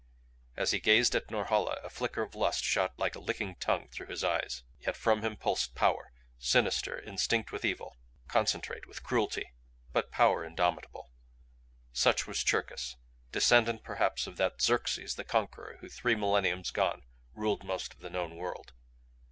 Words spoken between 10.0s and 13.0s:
power indomitable. Such was Cherkis,